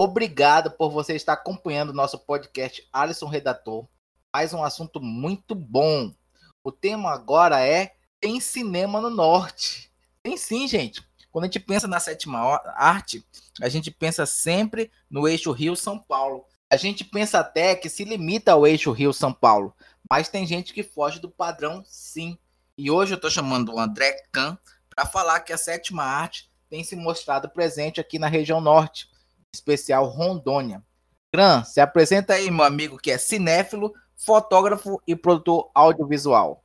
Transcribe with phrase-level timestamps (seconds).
[0.00, 3.84] Obrigado por você estar acompanhando o nosso podcast Alisson Redator.
[4.32, 6.14] Mais um assunto muito bom.
[6.62, 9.90] O tema agora é Tem Cinema no Norte.
[10.22, 11.02] Tem sim, gente.
[11.32, 12.38] Quando a gente pensa na sétima
[12.76, 13.26] arte,
[13.60, 16.46] a gente pensa sempre no eixo Rio-São Paulo.
[16.70, 19.74] A gente pensa até que se limita ao eixo Rio-São Paulo,
[20.08, 22.38] mas tem gente que foge do padrão, sim.
[22.76, 24.56] E hoje eu estou chamando o André Kahn
[24.94, 29.08] para falar que a sétima arte tem se mostrado presente aqui na região norte
[29.54, 30.82] especial Rondônia.
[31.32, 36.64] Gran, se apresenta aí, meu amigo, que é cinéfilo, fotógrafo e produtor audiovisual.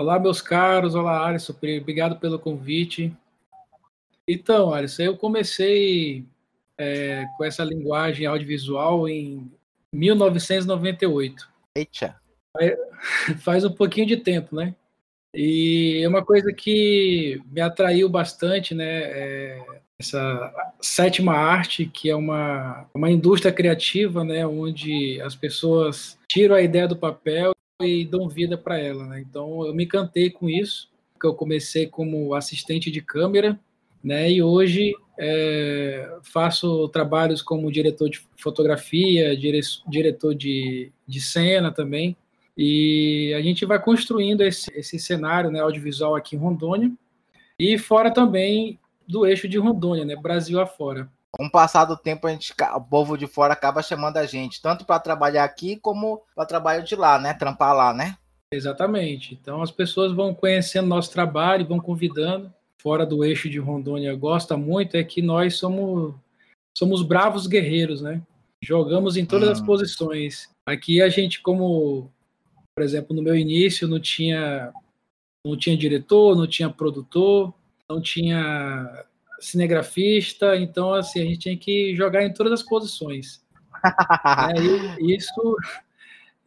[0.00, 0.94] Olá, meus caros.
[0.94, 1.52] Olá, Alisson.
[1.52, 3.14] Obrigado pelo convite.
[4.26, 6.24] Então, Alisson, eu comecei
[6.76, 9.50] é, com essa linguagem audiovisual em
[9.92, 11.48] 1998.
[11.76, 12.20] Eita!
[13.40, 14.74] Faz um pouquinho de tempo, né?
[15.34, 18.84] E é uma coisa que me atraiu bastante, né?
[18.84, 26.54] É essa sétima arte, que é uma, uma indústria criativa, né, onde as pessoas tiram
[26.54, 29.06] a ideia do papel e dão vida para ela.
[29.06, 29.20] Né?
[29.20, 33.58] Então, eu me encantei com isso, porque eu comecei como assistente de câmera,
[34.02, 41.70] né, e hoje é, faço trabalhos como diretor de fotografia, dire, diretor de, de cena
[41.70, 42.16] também,
[42.58, 46.90] e a gente vai construindo esse, esse cenário né, audiovisual aqui em Rondônia,
[47.58, 50.16] e fora também do eixo de Rondônia, né?
[50.16, 51.08] Brasil afora.
[51.30, 54.60] Com o passar do tempo, a gente, o povo de fora acaba chamando a gente,
[54.60, 57.32] tanto para trabalhar aqui como para trabalho de lá, né?
[57.32, 58.16] Trampar lá, né?
[58.52, 59.38] Exatamente.
[59.40, 62.52] Então as pessoas vão conhecendo nosso trabalho, vão convidando.
[62.78, 66.14] Fora do eixo de Rondônia, gosta muito é que nós somos
[66.76, 68.20] somos bravos guerreiros, né?
[68.60, 69.52] Jogamos em todas hum.
[69.52, 70.50] as posições.
[70.66, 72.10] Aqui a gente, como
[72.74, 74.72] por exemplo, no meu início não tinha
[75.46, 77.54] não tinha diretor, não tinha produtor,
[77.88, 79.04] não tinha
[79.40, 83.44] cinegrafista, então assim, a gente tinha que jogar em todas as posições.
[84.56, 85.56] é, isso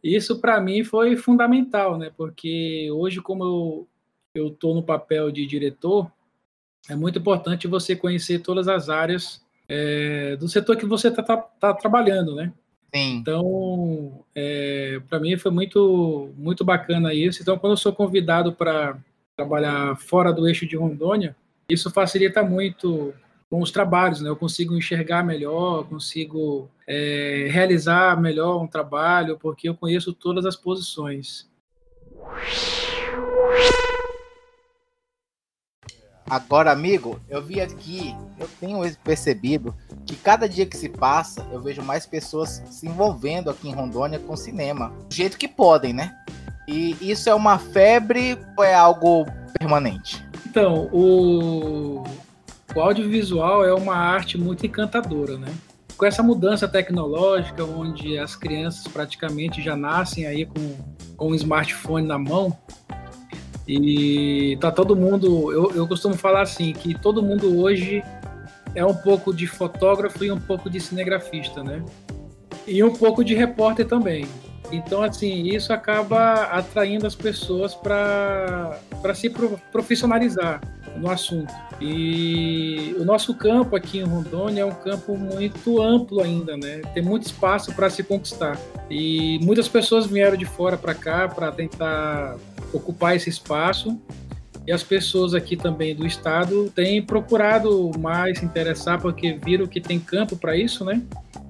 [0.02, 2.10] isso para mim foi fundamental, né?
[2.16, 3.88] Porque hoje, como eu
[4.34, 6.10] eu estou no papel de diretor,
[6.88, 11.36] é muito importante você conhecer todas as áreas é, do setor que você está tá,
[11.36, 12.52] tá trabalhando, né?
[12.94, 13.16] Sim.
[13.16, 17.42] Então, é, para mim foi muito muito bacana isso.
[17.42, 18.96] Então, quando eu sou convidado para
[19.36, 21.36] trabalhar fora do eixo de Rondônia,
[21.68, 23.12] isso facilita muito
[23.50, 24.30] com os trabalhos, né?
[24.30, 30.56] Eu consigo enxergar melhor, consigo é, realizar melhor um trabalho, porque eu conheço todas as
[30.56, 31.48] posições.
[36.28, 39.72] Agora, amigo, eu vi aqui, eu tenho percebido
[40.04, 44.18] que cada dia que se passa, eu vejo mais pessoas se envolvendo aqui em Rondônia
[44.18, 44.88] com cinema.
[45.08, 46.16] Do jeito que podem, né?
[46.66, 49.26] E isso é uma febre ou é algo
[49.58, 50.24] permanente?
[50.46, 52.04] Então, o,
[52.74, 55.48] o audiovisual é uma arte muito encantadora, né?
[55.96, 60.76] Com essa mudança tecnológica, onde as crianças praticamente já nascem aí com,
[61.16, 62.56] com um smartphone na mão,
[63.66, 65.50] e tá todo mundo.
[65.50, 68.02] Eu, eu costumo falar assim, que todo mundo hoje
[68.74, 71.82] é um pouco de fotógrafo e um pouco de cinegrafista, né?
[72.66, 74.26] E um pouco de repórter também.
[74.72, 78.78] Então, assim, isso acaba atraindo as pessoas para
[79.14, 79.30] se
[79.70, 80.60] profissionalizar
[80.96, 81.52] no assunto.
[81.80, 86.80] E o nosso campo aqui em Rondônia é um campo muito amplo ainda, né?
[86.94, 88.58] Tem muito espaço para se conquistar.
[88.90, 92.36] E muitas pessoas vieram de fora para cá para tentar
[92.72, 94.00] ocupar esse espaço.
[94.66, 99.80] E as pessoas aqui também do estado têm procurado mais se interessar porque viram que
[99.80, 101.02] tem campo para isso, né?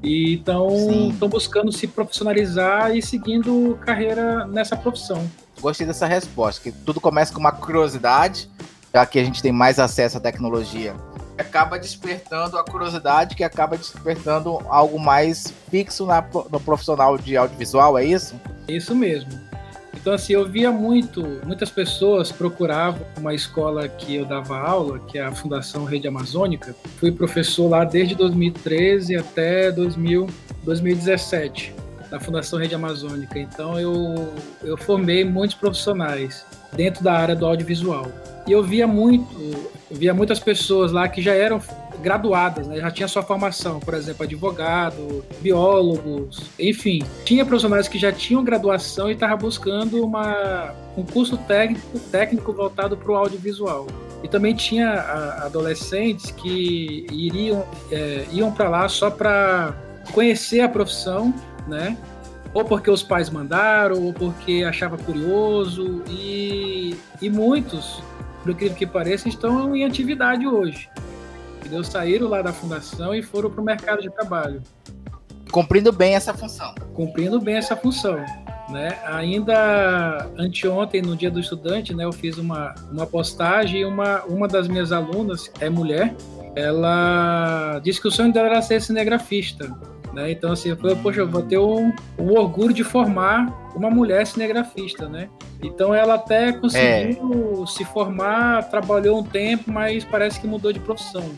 [0.07, 0.69] E então
[1.11, 5.29] estão buscando se profissionalizar e seguindo carreira nessa profissão.
[5.61, 8.49] Gostei dessa resposta, que tudo começa com uma curiosidade,
[8.95, 10.95] já que a gente tem mais acesso à tecnologia.
[11.37, 17.99] Acaba despertando a curiosidade, que acaba despertando algo mais fixo na, no profissional de audiovisual,
[17.99, 18.41] é isso?
[18.69, 19.46] Isso mesmo.
[19.97, 25.19] Então, assim, eu via muito, muitas pessoas procuravam uma escola que eu dava aula, que
[25.19, 26.77] é a Fundação Rede Amazônica.
[26.99, 30.29] Fui professor lá desde 2013 até 2000,
[30.63, 31.75] 2017,
[32.11, 33.39] na Fundação Rede Amazônica.
[33.39, 34.33] Então, eu,
[34.63, 38.07] eu formei muitos profissionais dentro da área do audiovisual.
[38.47, 39.27] E eu via muito,
[39.91, 41.61] eu via muitas pessoas lá que já eram
[42.03, 42.79] graduadas, né?
[42.79, 47.03] já tinha sua formação, por exemplo, advogado, biólogos, enfim.
[47.25, 52.97] Tinha profissionais que já tinham graduação e estavam buscando uma, um curso técnico, técnico voltado
[52.97, 53.87] para o audiovisual.
[54.23, 54.93] E também tinha
[55.45, 59.75] adolescentes que iriam é, iam para lá só para
[60.13, 61.35] conhecer a profissão,
[61.69, 61.97] né?
[62.55, 68.03] Ou porque os pais mandaram, ou porque achava curioso, e, e muitos,
[68.43, 70.89] por incrível que pareça, estão em atividade hoje.
[71.67, 71.85] Entendeu?
[71.85, 74.63] saíram lá da fundação e foram para o mercado de trabalho.
[75.51, 76.75] Cumprindo bem essa função.
[76.95, 78.25] Cumprindo bem essa função.
[78.69, 78.99] Né?
[79.07, 84.49] Ainda anteontem, no Dia do Estudante, né, eu fiz uma, uma postagem e uma, uma
[84.49, 86.17] das minhas alunas, é mulher,
[86.57, 89.71] ela disse que o sonho dela era ser cinegrafista.
[90.13, 90.33] Né?
[90.33, 93.47] Então, assim, eu falei, poxa, eu vou ter um, um orgulho de formar
[93.77, 95.29] uma mulher cinegrafista, né?
[95.63, 97.67] Então ela até conseguiu é.
[97.67, 101.31] se formar, trabalhou um tempo, mas parece que mudou de profissão.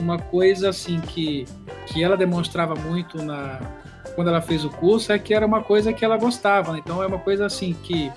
[0.00, 1.46] Uma coisa assim que,
[1.86, 3.60] que ela demonstrava muito na
[4.14, 6.72] quando ela fez o curso é que era uma coisa que ela gostava.
[6.72, 6.80] Né?
[6.84, 8.10] Então é uma coisa assim que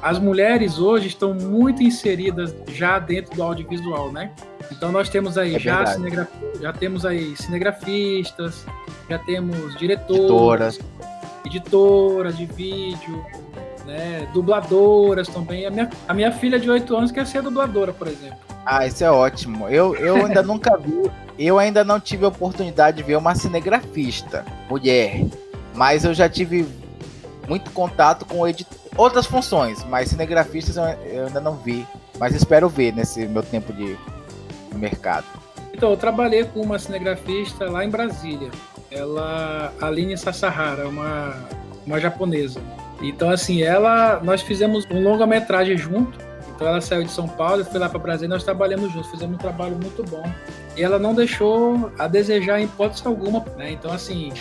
[0.00, 4.32] as mulheres hoje estão muito inseridas já dentro do audiovisual, né?
[4.70, 6.28] Então nós temos aí é já, cinegraf...
[6.60, 8.66] já temos aí cinegrafistas,
[9.08, 11.11] já temos diretoras, editoras
[11.48, 13.24] de vídeo,
[13.84, 15.66] né, dubladoras também.
[15.66, 18.38] A minha, a minha filha de 8 anos quer ser dubladora, por exemplo.
[18.64, 19.68] Ah, isso é ótimo.
[19.68, 24.44] Eu, eu ainda nunca vi, eu ainda não tive a oportunidade de ver uma cinegrafista
[24.68, 25.24] mulher,
[25.74, 26.66] mas eu já tive
[27.48, 28.38] muito contato com
[28.96, 31.86] outras funções, mas cinegrafistas eu, eu ainda não vi,
[32.18, 33.98] mas espero ver nesse meu tempo de
[34.74, 35.26] mercado.
[35.74, 38.50] Então, eu trabalhei com uma cinegrafista lá em Brasília.
[38.94, 41.34] Ela, Aline Sassahara, uma,
[41.86, 42.60] uma japonesa.
[43.00, 46.18] Então, assim, ela, nós fizemos um longa-metragem junto.
[46.54, 49.38] Então, ela saiu de São Paulo, foi lá para Brasília, nós trabalhamos juntos, fizemos um
[49.38, 50.22] trabalho muito bom.
[50.76, 53.72] E ela não deixou a desejar em hipótese alguma, né?
[53.72, 54.32] Então, assim,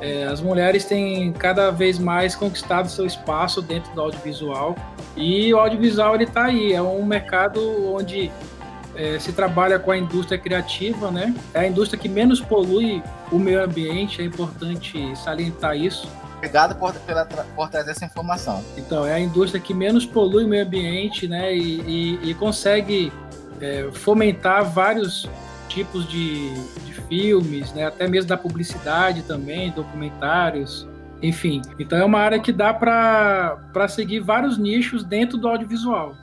[0.00, 4.76] é, as mulheres têm cada vez mais conquistado seu espaço dentro do audiovisual.
[5.16, 7.60] E o audiovisual, ele está aí, é um mercado
[7.94, 8.30] onde
[8.96, 11.34] é, se trabalha com a indústria criativa, né?
[11.52, 16.08] É a indústria que menos polui o meio ambiente, é importante salientar isso.
[16.36, 18.62] Obrigado por, pela, por trazer essa informação.
[18.76, 21.56] Então, é a indústria que menos polui o meio ambiente, né?
[21.56, 23.12] E, e, e consegue
[23.60, 25.28] é, fomentar vários
[25.68, 26.52] tipos de,
[26.84, 27.86] de filmes, né?
[27.86, 30.86] Até mesmo da publicidade também, documentários,
[31.22, 31.62] enfim.
[31.78, 36.14] Então, é uma área que dá para seguir vários nichos dentro do audiovisual.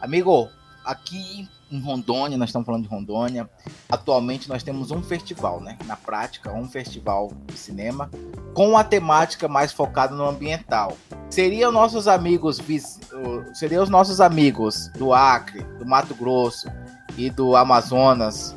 [0.00, 0.48] Amigo,
[0.84, 3.48] aqui em Rondônia, nós estamos falando de Rondônia.
[3.88, 5.78] Atualmente nós temos um festival, né?
[5.86, 8.10] Na prática, um festival de cinema
[8.54, 10.96] com a temática mais focada no ambiental.
[11.28, 16.68] Seriam nossos amigos, os nossos amigos do Acre, do Mato Grosso
[17.16, 18.54] e do Amazonas.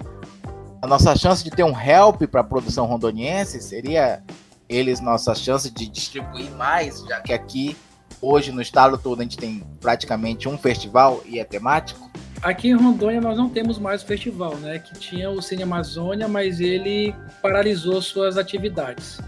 [0.81, 4.23] A nossa chance de ter um help para a produção rondoniense seria
[4.67, 7.77] eles nossa chance de distribuir mais, já que aqui
[8.19, 12.09] hoje no estado todo a gente tem praticamente um festival e é temático.
[12.43, 14.77] Aqui em Rondônia nós não temos mais o festival, né?
[14.77, 19.21] Que tinha o Cine Amazônia, mas ele paralisou suas atividades.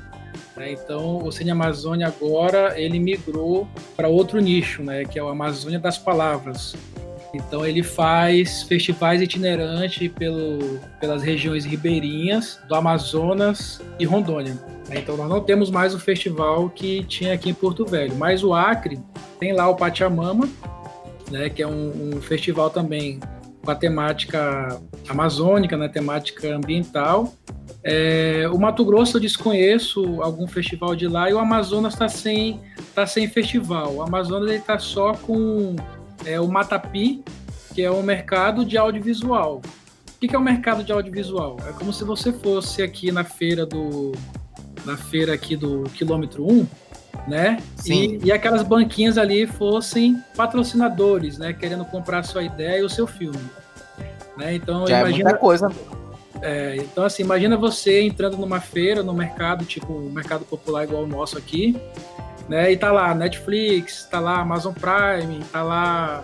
[0.57, 0.73] Né?
[0.73, 5.05] Então o Cine Amazônia agora ele migrou para outro nicho, né?
[5.05, 6.75] Que é o Amazônia das Palavras.
[7.33, 14.57] Então ele faz festivais itinerantes pelo, pelas regiões ribeirinhas do Amazonas e Rondônia.
[14.91, 18.53] Então nós não temos mais o festival que tinha aqui em Porto Velho, mas o
[18.53, 18.99] Acre
[19.39, 20.49] tem lá o Pachamama,
[21.29, 23.19] né, que é um, um festival também
[23.63, 24.79] com a temática
[25.09, 27.33] amazônica, né, temática ambiental.
[27.83, 32.61] É, o Mato Grosso eu desconheço algum festival de lá e o Amazonas está sem,
[32.93, 33.95] tá sem festival.
[33.95, 35.75] O Amazonas está só com
[36.25, 37.23] é, o Matapi,
[37.73, 39.61] que é o mercado de audiovisual.
[40.15, 41.57] O que, é o mercado de audiovisual?
[41.67, 44.13] É como se você fosse aqui na feira do
[44.85, 46.67] na feira aqui do quilômetro 1
[47.27, 47.61] né?
[47.75, 48.19] Sim.
[48.21, 51.53] E, e aquelas banquinhas ali fossem patrocinadores, né?
[51.53, 53.39] Querendo comprar a sua ideia e o seu filme.
[54.37, 54.55] Né?
[54.55, 55.71] Então, Já imagina, é muita coisa.
[56.41, 61.03] É, então, assim, imagina você entrando numa feira, no mercado, tipo um mercado popular igual
[61.03, 61.79] o nosso aqui,
[62.47, 62.71] né?
[62.71, 66.23] E tá lá Netflix, tá lá Amazon Prime, tá lá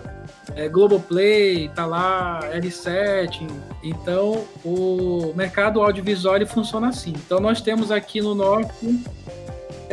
[0.54, 3.48] é, Globoplay, tá lá R7.
[3.82, 7.14] Então, o mercado audiovisual funciona assim.
[7.16, 9.02] Então, nós temos aqui no norte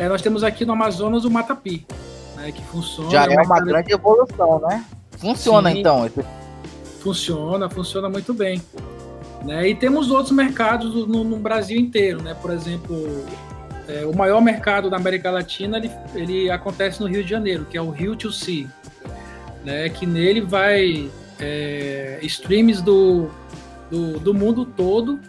[0.00, 1.86] é, nós temos aqui no Amazonas o Matapi,
[2.34, 3.10] né, que funciona.
[3.10, 4.82] Já é uma grande evolução, né?
[5.18, 6.10] Funciona Sim, então.
[7.02, 8.62] Funciona, funciona muito bem.
[9.44, 9.68] Né?
[9.68, 12.32] E temos outros mercados no, no Brasil inteiro, né?
[12.32, 13.26] Por exemplo,
[13.86, 17.76] é, o maior mercado da América Latina ele, ele acontece no Rio de Janeiro, que
[17.76, 18.68] é o Rio to Sea,
[19.62, 19.90] né?
[19.90, 23.28] Que nele vai é, streams do,
[23.90, 25.20] do, do mundo todo,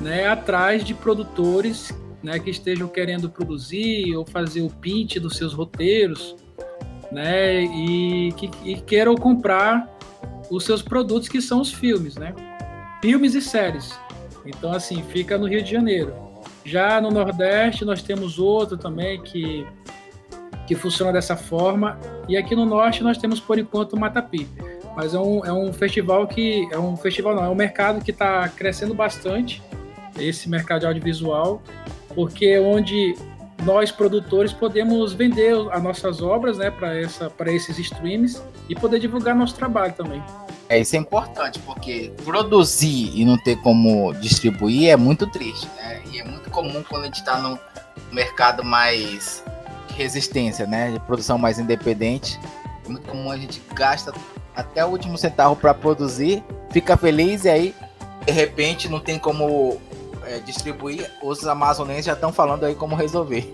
[0.00, 0.26] né?
[0.26, 6.36] Atrás de produtores né, que estejam querendo produzir ou fazer o pitch dos seus roteiros,
[7.12, 9.88] né, e que e queiram comprar
[10.50, 12.34] os seus produtos que são os filmes, né,
[13.00, 13.98] filmes e séries.
[14.44, 16.14] Então assim fica no Rio de Janeiro.
[16.64, 19.66] Já no Nordeste nós temos outro também que
[20.66, 21.98] que funciona dessa forma
[22.28, 24.46] e aqui no Norte nós temos por enquanto o Matapi.
[24.94, 28.10] mas é um, é um festival que é um festival não, é um mercado que
[28.10, 29.62] está crescendo bastante
[30.18, 31.62] esse mercado audiovisual,
[32.14, 33.16] porque é onde
[33.64, 39.00] nós produtores podemos vender as nossas obras, né, para essa para esses streams e poder
[39.00, 40.22] divulgar nosso trabalho também.
[40.68, 46.02] É, isso é importante, porque produzir e não ter como distribuir é muito triste, né?
[46.12, 47.58] E é muito comum quando a gente está no
[48.12, 49.42] mercado mais
[49.96, 50.90] resistência, né?
[50.90, 52.38] De produção mais independente.
[52.84, 54.12] É muito comum a gente gasta
[54.54, 57.74] até o último centavo para produzir, fica feliz e aí,
[58.26, 59.80] de repente, não tem como
[60.28, 61.10] é, distribuir.
[61.22, 63.50] Os amazonenses já estão falando aí como resolver.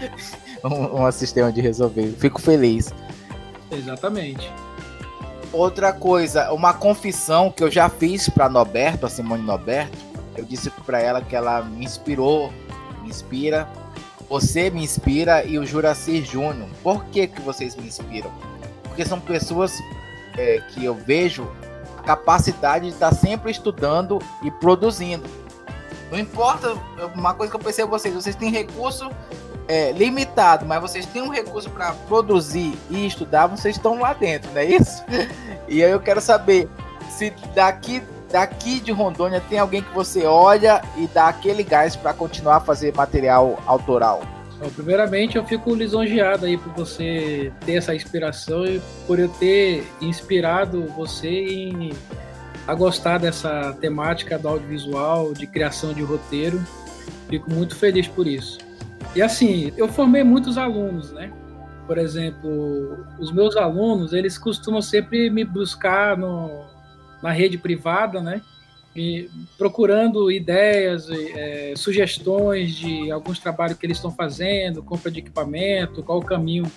[0.62, 2.14] um, um sistema de resolver.
[2.18, 2.92] Fico feliz.
[3.70, 4.50] Exatamente.
[5.52, 9.98] Outra coisa, uma confissão que eu já fiz para Noberto, a Simone Noberto,
[10.36, 12.52] eu disse para ela que ela me inspirou,
[13.02, 13.68] me inspira.
[14.28, 16.68] Você me inspira e o Juracir Júnior.
[16.82, 18.30] Por que, que vocês me inspiram?
[18.84, 19.72] Porque são pessoas
[20.38, 21.50] é, que eu vejo
[21.98, 25.24] a capacidade de estar sempre estudando e produzindo.
[26.10, 26.74] Não importa,
[27.14, 29.10] uma coisa que eu pensei vocês, vocês têm recurso
[29.68, 34.50] é, limitado, mas vocês têm um recurso para produzir e estudar, vocês estão lá dentro,
[34.50, 35.04] não é isso?
[35.68, 36.68] E aí eu quero saber
[37.08, 42.12] se daqui daqui de Rondônia tem alguém que você olha e dá aquele gás para
[42.12, 44.22] continuar a fazer material autoral.
[44.58, 49.90] Bom, primeiramente, eu fico lisonjeado aí por você ter essa inspiração e por eu ter
[50.00, 51.92] inspirado você em,
[52.70, 56.64] a gostar dessa temática do audiovisual, de criação de roteiro.
[57.28, 58.58] Fico muito feliz por isso.
[59.16, 61.32] E assim, eu formei muitos alunos, né?
[61.84, 66.64] Por exemplo, os meus alunos, eles costumam sempre me buscar no,
[67.20, 68.40] na rede privada, né?
[68.94, 76.04] E procurando ideias, é, sugestões de alguns trabalhos que eles estão fazendo, compra de equipamento,
[76.04, 76.70] qual o caminho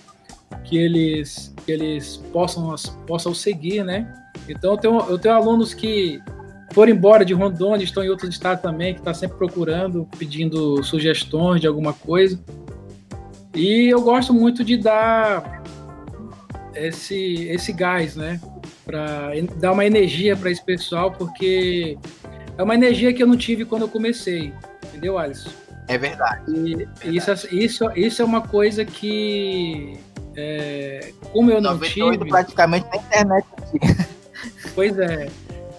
[0.63, 2.73] que eles, que eles possam,
[3.05, 4.22] possam seguir, né?
[4.47, 6.21] Então, eu tenho, eu tenho alunos que
[6.73, 11.61] foram embora de Rondônia, estão em outros estados também, que está sempre procurando, pedindo sugestões
[11.61, 12.39] de alguma coisa.
[13.53, 15.61] E eu gosto muito de dar
[16.75, 18.41] esse, esse gás, né?
[18.83, 21.97] Para dar uma energia para esse pessoal, porque
[22.57, 24.51] é uma energia que eu não tive quando eu comecei,
[24.87, 25.51] entendeu, Alisson?
[25.87, 26.43] É verdade.
[26.51, 27.17] E é verdade.
[27.17, 29.99] Isso, isso, isso é uma coisa que,
[30.35, 32.25] é, como eu não tive.
[32.27, 33.45] praticamente na internet.
[34.75, 35.29] Pois é.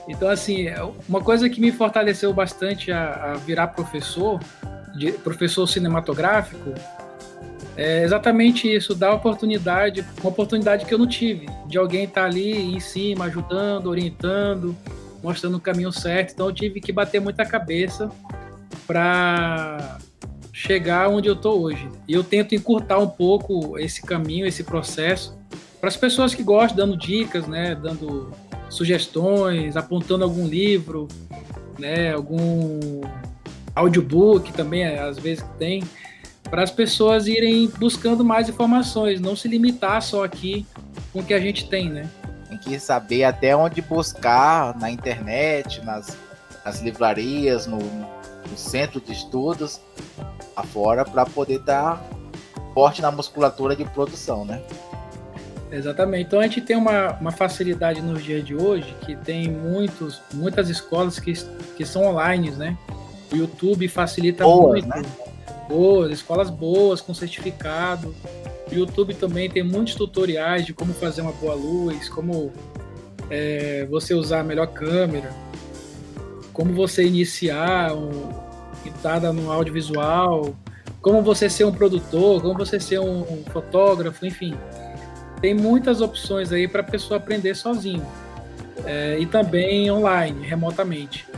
[0.09, 0.67] Então, assim,
[1.09, 4.41] uma coisa que me fortaleceu bastante a, a virar professor,
[4.95, 6.75] de, professor cinematográfico,
[7.77, 12.27] é exatamente isso, dar oportunidade, uma oportunidade que eu não tive, de alguém estar tá
[12.27, 14.77] ali em cima, ajudando, orientando,
[15.23, 16.33] mostrando o caminho certo.
[16.33, 18.11] Então, eu tive que bater muita cabeça
[18.87, 19.99] para
[20.53, 21.89] chegar onde eu estou hoje.
[22.07, 25.37] E eu tento encurtar um pouco esse caminho, esse processo,
[25.81, 28.33] para as pessoas que gostam, dando dicas, né, dando
[28.75, 31.09] sugestões, apontando algum livro,
[31.79, 33.01] né, algum
[33.75, 35.83] audiobook também, às vezes tem,
[36.51, 40.67] para as pessoas irem buscando mais informações, não se limitar só aqui
[41.13, 42.09] com o que a gente tem, né?
[42.49, 46.17] Tem que saber até onde buscar na internet, nas,
[46.65, 49.81] nas livrarias, no, no centro de estudos,
[50.55, 52.05] afora, para poder dar
[52.73, 54.63] forte na musculatura de produção, né?
[55.75, 56.27] Exatamente.
[56.27, 60.71] Então a gente tem uma, uma facilidade nos dias de hoje que tem muitos, muitas
[60.71, 61.33] escolas que,
[61.77, 62.79] que são online, né?
[63.33, 64.89] O YouTube facilita boas, muito.
[64.89, 65.03] Né?
[65.69, 68.15] Boas, escolas boas, com certificado.
[68.71, 72.53] O YouTube também tem muitos tutoriais de como fazer uma boa luz, como
[73.29, 75.33] é, você usar a melhor câmera,
[76.53, 78.29] como você iniciar um,
[78.87, 80.55] entrada no audiovisual,
[81.03, 84.57] como você ser um produtor, como você ser um, um fotógrafo, enfim
[85.45, 88.07] tem muitas opções aí para a pessoa aprender sozinho.
[88.87, 91.29] É, e também online, remotamente.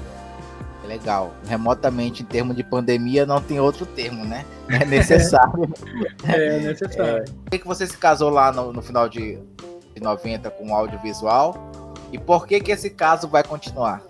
[0.86, 1.34] Legal.
[1.48, 4.44] Remotamente, em termos de pandemia, não tem outro termo, né?
[4.68, 5.68] É necessário.
[6.22, 7.16] é, necessário.
[7.16, 9.40] É, por que, que você se casou lá no, no final de,
[9.92, 11.72] de 90 com audiovisual?
[12.12, 14.04] E por que, que esse caso vai continuar?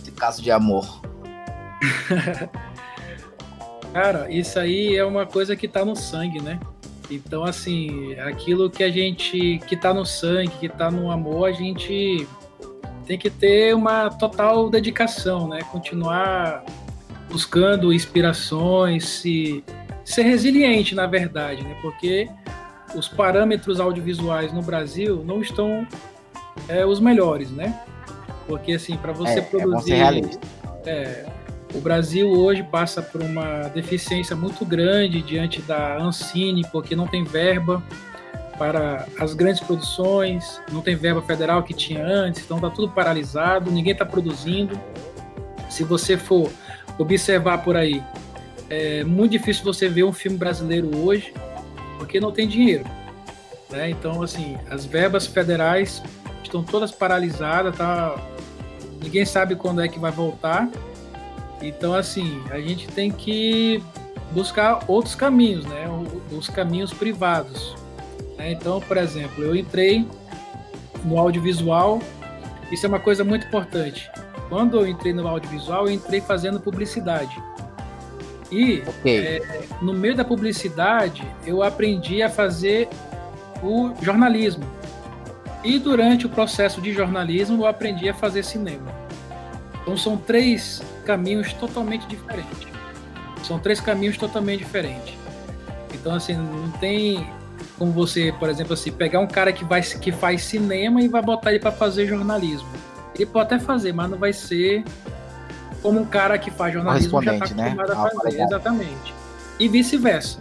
[0.00, 1.02] Esse caso de amor?
[3.92, 6.60] Cara, isso aí é uma coisa que tá no sangue, né?
[7.10, 11.52] Então, assim, aquilo que a gente, que tá no sangue, que tá no amor, a
[11.52, 12.26] gente
[13.06, 15.60] tem que ter uma total dedicação, né?
[15.72, 16.64] Continuar
[17.28, 19.64] buscando inspirações, se,
[20.04, 21.76] ser resiliente, na verdade, né?
[21.82, 22.28] Porque
[22.94, 25.86] os parâmetros audiovisuais no Brasil não estão
[26.68, 27.80] é, os melhores, né?
[28.46, 29.94] Porque, assim, para você é, produzir.
[29.94, 30.30] É,
[30.86, 31.26] é
[31.74, 37.24] o Brasil hoje passa por uma deficiência muito grande diante da Ancine, porque não tem
[37.24, 37.82] verba.
[38.58, 43.70] para as grandes produções, não tem verba federal que tinha antes, então está tudo paralisado,
[43.70, 44.78] ninguém está produzindo.
[45.70, 46.50] Se você for
[46.98, 48.02] observar por aí,
[48.68, 51.32] é muito difícil você ver um filme brasileiro hoje,
[51.96, 52.84] porque não tem dinheiro.
[53.70, 53.88] Né?
[53.88, 56.02] Então, assim, as verbas federais
[56.42, 58.14] estão todas paralisadas, tá?
[59.02, 60.68] ninguém sabe quando é que vai voltar.
[61.60, 63.82] Então, assim, a gente tem que
[64.32, 65.86] buscar outros caminhos, né?
[66.30, 67.74] Os caminhos privados.
[68.38, 68.52] Né?
[68.52, 70.06] Então, por exemplo, eu entrei
[71.04, 72.00] no audiovisual,
[72.70, 74.10] isso é uma coisa muito importante.
[74.48, 77.40] Quando eu entrei no audiovisual, eu entrei fazendo publicidade.
[78.50, 79.18] E okay.
[79.18, 82.88] é, no meio da publicidade, eu aprendi a fazer
[83.62, 84.64] o jornalismo.
[85.62, 88.92] E durante o processo de jornalismo, eu aprendi a fazer cinema.
[89.82, 92.68] Então são três caminhos totalmente diferentes.
[93.42, 95.14] São três caminhos totalmente diferentes.
[95.94, 97.26] Então, assim, não tem
[97.78, 101.22] como você, por exemplo, assim, pegar um cara que, vai, que faz cinema e vai
[101.22, 102.68] botar ele para fazer jornalismo.
[103.14, 104.84] Ele pode até fazer, mas não vai ser
[105.82, 107.94] como um cara que faz jornalismo já está acostumado né?
[107.94, 108.42] a fazer.
[108.42, 109.14] Exatamente.
[109.58, 110.40] E vice-versa.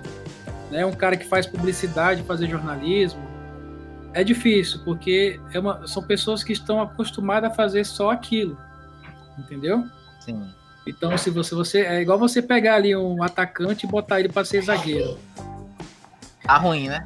[0.70, 0.86] Né?
[0.86, 3.22] Um cara que faz publicidade, fazer jornalismo,
[4.13, 8.58] é difícil, porque é uma, são pessoas que estão acostumadas a fazer só aquilo.
[9.38, 9.86] Entendeu?
[10.20, 10.42] Sim.
[10.86, 11.82] Então, se você, você.
[11.82, 15.18] É igual você pegar ali um atacante e botar ele para ser zagueiro.
[16.44, 17.04] Tá ruim, né?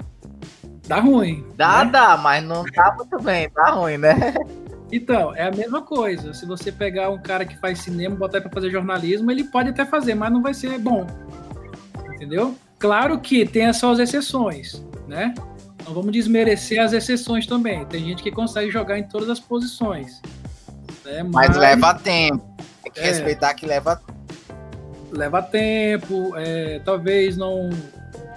[0.87, 1.45] Dá ruim.
[1.55, 1.91] Dá, né?
[1.91, 4.33] dá, mas não tá muito bem, tá ruim, né?
[4.91, 6.35] Então, é a mesma coisa.
[6.35, 9.43] Se você pegar um cara que faz cinema e botar ele pra fazer jornalismo, ele
[9.45, 11.07] pode até fazer, mas não vai ser bom.
[12.13, 12.55] Entendeu?
[12.77, 15.33] Claro que tem as suas exceções, né?
[15.83, 17.83] Não vamos desmerecer as exceções também.
[17.85, 20.21] Tem gente que consegue jogar em todas as posições.
[21.03, 21.23] Né?
[21.23, 22.52] Mas, mas leva tempo.
[22.83, 24.01] Tem que é, respeitar que leva
[25.11, 26.35] leva tempo.
[26.35, 27.69] É, talvez não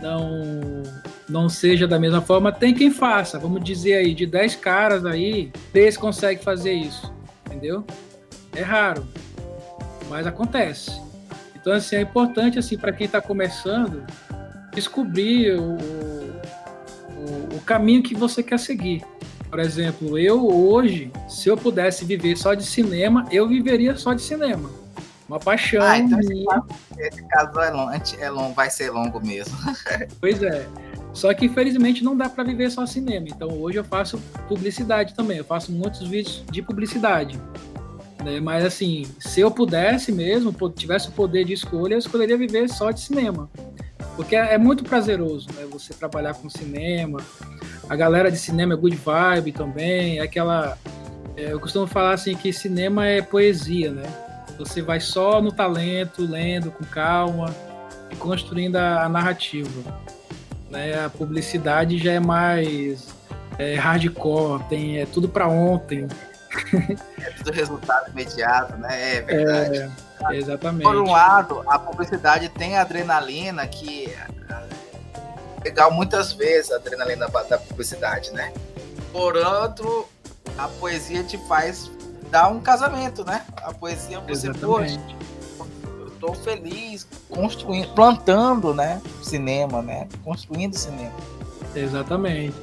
[0.00, 0.82] não
[1.28, 3.38] não seja da mesma forma, tem quem faça.
[3.38, 7.12] Vamos dizer aí, de 10 caras aí, 3 conseguem fazer isso.
[7.46, 7.84] Entendeu?
[8.54, 9.06] É raro,
[10.08, 11.00] mas acontece.
[11.54, 14.04] Então, assim, é importante, assim, para quem está começando,
[14.72, 19.02] descobrir o, o, o caminho que você quer seguir.
[19.50, 24.22] Por exemplo, eu hoje, se eu pudesse viver só de cinema, eu viveria só de
[24.22, 24.70] cinema.
[25.28, 25.82] Uma paixão.
[25.82, 26.66] Ah, então esse, caso,
[26.98, 29.56] esse caso é longo, é longo, vai ser longo mesmo.
[30.20, 30.66] pois é.
[31.12, 33.26] Só que infelizmente não dá para viver só cinema.
[33.28, 35.38] Então hoje eu faço publicidade também.
[35.38, 37.40] Eu faço muitos vídeos de publicidade.
[38.22, 38.38] Né?
[38.38, 42.90] Mas assim, se eu pudesse mesmo, tivesse o poder de escolha, eu escolheria viver só
[42.90, 43.48] de cinema.
[44.14, 45.66] Porque é, é muito prazeroso, né?
[45.70, 47.18] Você trabalhar com cinema.
[47.88, 50.18] A galera de cinema é good vibe também.
[50.18, 50.76] É aquela.
[51.36, 54.04] É, eu costumo falar assim que cinema é poesia, né?
[54.58, 57.54] Você vai só no talento, lendo com calma
[58.10, 59.94] e construindo a, a narrativa.
[60.70, 61.04] Né?
[61.04, 63.14] A publicidade já é mais
[63.58, 66.08] é, hardcore, tem, é tudo para ontem.
[67.20, 69.16] É tudo resultado imediato, né?
[69.16, 69.92] É verdade.
[70.30, 70.84] É, exatamente.
[70.84, 74.14] Por um lado, a publicidade tem a adrenalina que
[75.66, 78.52] legal muitas vezes a adrenalina da publicidade, né?
[79.12, 80.08] Por outro,
[80.56, 81.90] a poesia te faz
[82.30, 83.44] dar um casamento, né?
[83.56, 85.00] A poesia você, poxa,
[86.20, 89.02] tô feliz construindo, plantando, né?
[89.22, 90.06] Cinema, né?
[90.24, 91.12] Construindo cinema.
[91.74, 92.54] Exatamente.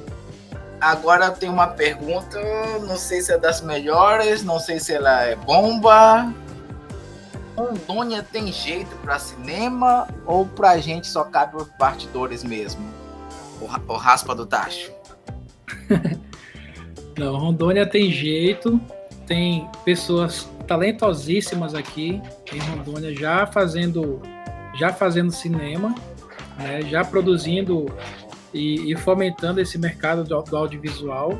[0.80, 2.38] Agora tem uma pergunta,
[2.80, 6.32] não sei se é das melhores, não sei se ela é bomba.
[7.56, 12.82] Rondônia tem jeito para cinema ou pra gente só cabe os partidores mesmo?
[13.60, 14.92] O, o raspa do tacho.
[17.16, 18.80] não, Rondônia tem jeito,
[19.26, 22.20] tem pessoas talentosíssimas aqui
[22.52, 24.20] em Rondônia já fazendo
[24.74, 25.94] já fazendo cinema,
[26.58, 27.86] né, já produzindo
[28.52, 31.38] e, e, fomentando esse mercado do, do audiovisual.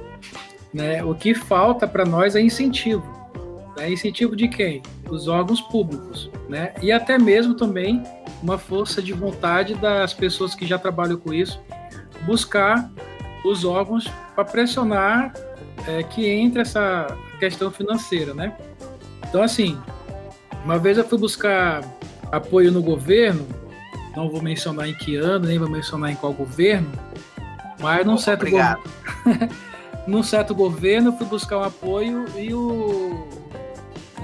[0.72, 1.02] Né?
[1.04, 3.23] O que falta para nós é incentivo.
[3.76, 3.92] Né?
[3.92, 4.82] Incentivo de quem?
[5.08, 6.30] Os órgãos públicos.
[6.48, 6.74] Né?
[6.82, 8.02] E até mesmo também
[8.42, 11.60] uma força de vontade das pessoas que já trabalham com isso,
[12.26, 12.90] buscar
[13.44, 15.32] os órgãos para pressionar
[15.86, 17.06] é, que entre essa
[17.38, 18.56] questão financeira, né?
[19.28, 19.78] Então, assim,
[20.64, 21.82] uma vez eu fui buscar
[22.30, 23.46] apoio no governo,
[24.16, 26.90] não vou mencionar em que ano, nem vou mencionar em qual governo,
[27.80, 28.58] mas num certo, go...
[30.06, 33.28] num certo governo eu fui buscar um apoio e o,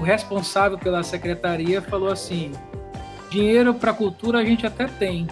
[0.01, 2.51] o responsável pela secretaria falou assim:
[3.29, 5.27] dinheiro para cultura a gente até tem,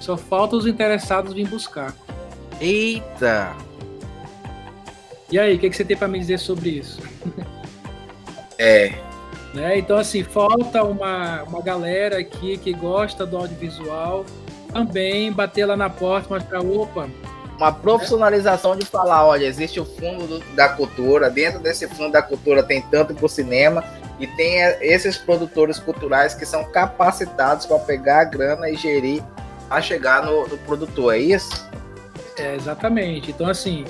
[0.00, 1.94] só falta os interessados vir buscar.
[2.58, 3.54] Eita!
[5.30, 7.02] E aí, o que, que você tem para me dizer sobre isso?
[8.58, 8.94] É,
[9.52, 9.78] né?
[9.78, 14.24] Então, assim, falta uma, uma galera aqui que gosta do audiovisual
[14.72, 17.08] também bater lá na porta mostrar, opa.
[17.56, 22.22] uma profissionalização de falar, olha, existe o fundo do, da cultura, dentro desse fundo da
[22.22, 23.84] cultura tem tanto para o cinema
[24.18, 29.22] e tem esses produtores culturais que são capacitados para pegar a grana e gerir
[29.68, 31.68] a chegar no, no produtor, é isso?
[32.36, 33.30] É, exatamente.
[33.30, 33.84] Então, assim,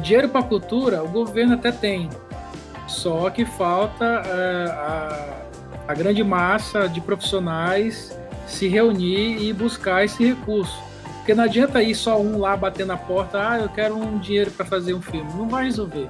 [0.00, 2.08] dinheiro para cultura o governo até tem,
[2.86, 5.36] só que falta é, a,
[5.88, 10.82] a grande massa de profissionais se reunir e buscar esse recurso.
[11.16, 14.50] Porque não adianta ir só um lá bater na porta, ah, eu quero um dinheiro
[14.50, 15.30] para fazer um filme.
[15.34, 16.08] Não vai resolver.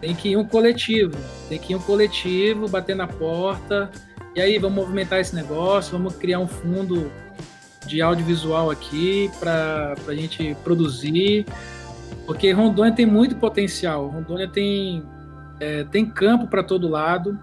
[0.00, 1.16] Tem que ir um coletivo,
[1.48, 3.90] tem que ir um coletivo, bater na porta,
[4.34, 7.10] e aí vamos movimentar esse negócio, vamos criar um fundo
[7.86, 11.46] de audiovisual aqui para a gente produzir,
[12.26, 15.02] porque Rondônia tem muito potencial, Rondônia tem,
[15.60, 17.38] é, tem campo para todo lado,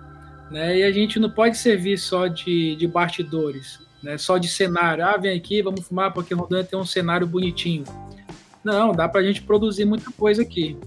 [0.51, 0.77] né?
[0.77, 4.17] E a gente não pode servir só de, de bastidores, né?
[4.17, 5.03] Só de cenário.
[5.05, 7.85] Ah, vem aqui, vamos filmar porque Rondônia tem um cenário bonitinho.
[8.63, 10.77] Não, dá para a gente produzir muita coisa aqui.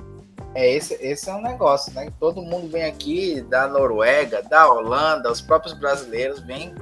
[0.56, 2.10] É, esse, esse é um negócio, né?
[2.18, 6.74] Todo mundo vem aqui da Noruega, da Holanda, os próprios brasileiros vêm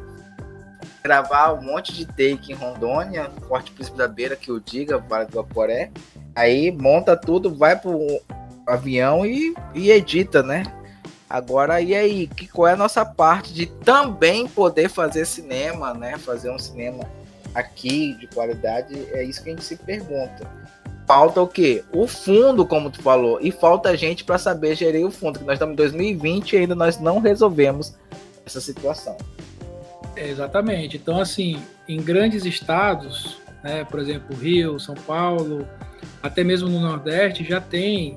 [1.03, 5.27] gravar um monte de take em Rondônia, Forte Príncipe da Beira, que o diga, Vale
[5.27, 5.91] do Aporé.
[6.37, 8.23] Aí monta tudo, vai pro
[8.65, 10.63] avião e, e edita, né?
[11.29, 16.17] Agora, e aí, que, qual é a nossa parte de também poder fazer cinema, né?
[16.17, 17.03] Fazer um cinema
[17.53, 20.49] aqui de qualidade, é isso que a gente se pergunta.
[21.07, 21.85] Falta o quê?
[21.93, 25.55] O fundo, como tu falou, e falta gente para saber gerir o fundo, que nós
[25.55, 27.95] estamos em 2020 e ainda nós não resolvemos
[28.47, 29.17] essa situação.
[30.17, 30.97] Exatamente.
[30.97, 35.67] Então, assim, em grandes estados, né, por exemplo, Rio, São Paulo,
[36.23, 38.17] até mesmo no Nordeste, já tem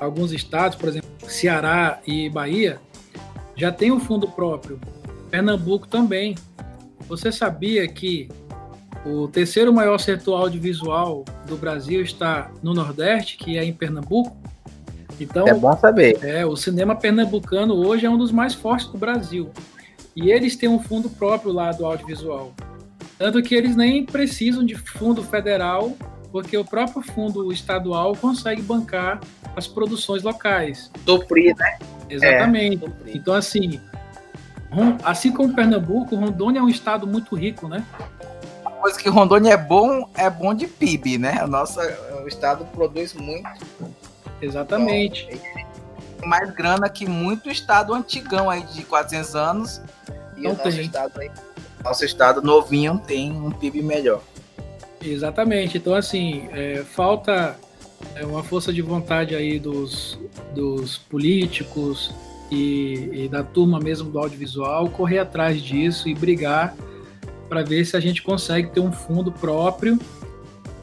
[0.00, 2.80] alguns estados, por exemplo, Ceará e Bahia,
[3.54, 4.80] já tem um fundo próprio.
[5.30, 6.34] Pernambuco também.
[7.08, 8.28] Você sabia que
[9.06, 14.36] o terceiro maior setor audiovisual do Brasil está no Nordeste, que é em Pernambuco?
[15.20, 16.18] Então, é bom saber.
[16.22, 19.50] É, o cinema pernambucano hoje é um dos mais fortes do Brasil.
[20.14, 22.52] E eles têm um fundo próprio lá do audiovisual.
[23.16, 25.96] Tanto que eles nem precisam de fundo federal,
[26.32, 29.20] porque o próprio fundo estadual consegue bancar
[29.54, 30.90] as produções locais.
[31.04, 31.78] Suprir, né?
[32.10, 32.84] Exatamente.
[32.84, 33.80] É, então, assim,
[35.02, 37.84] assim como Pernambuco, Rondônia é um estado muito rico, né?
[38.86, 41.40] Coisa que Rondônia é bom, é bom de PIB, né?
[41.40, 41.82] A nossa,
[42.22, 43.48] o estado produz muito.
[44.40, 45.26] Exatamente.
[45.28, 49.80] Então, mais grana que muito estado antigão aí de 400 anos.
[50.36, 50.82] E Não o nosso tem.
[50.82, 51.30] estado aí,
[51.82, 54.22] nosso estado novinho tem um PIB melhor.
[55.02, 55.78] Exatamente.
[55.78, 57.58] Então, assim, é, falta
[58.14, 60.16] é uma força de vontade aí dos,
[60.54, 62.14] dos políticos
[62.52, 66.72] e, e, da turma mesmo do audiovisual correr atrás disso e brigar
[67.48, 69.98] para ver se a gente consegue ter um fundo próprio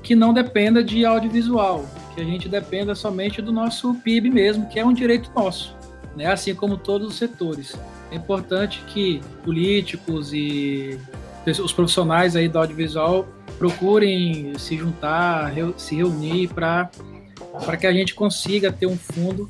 [0.02, 4.80] que não dependa de audiovisual, que a gente dependa somente do nosso PIB mesmo, que
[4.80, 5.76] é um direito nosso,
[6.16, 6.26] né?
[6.26, 7.76] assim como todos os setores.
[8.12, 11.00] É importante que políticos e
[11.46, 16.90] os profissionais aí do audiovisual procurem se juntar, se reunir para
[17.66, 19.48] para que a gente consiga ter um fundo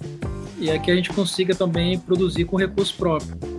[0.58, 3.53] e é que a gente consiga também produzir com recurso próprio.